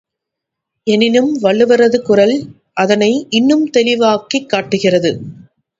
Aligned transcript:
எனினும் 0.87 1.41
வள்ளுவரது 1.41 1.99
குறள் 2.01 2.35
அதனை 2.73 3.27
இன்னும் 3.29 3.69
தெளிவாக்கிக் 3.69 4.49
காட்டுகிறது. 4.49 5.11